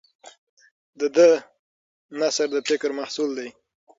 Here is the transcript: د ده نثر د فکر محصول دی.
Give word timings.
د 0.99 1.01
ده 1.15 1.29
نثر 2.19 2.47
د 2.55 2.57
فکر 2.69 2.89
محصول 2.99 3.29
دی. 3.39 3.49